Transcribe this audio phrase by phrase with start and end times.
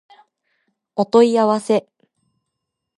[0.95, 1.87] お問い合わせ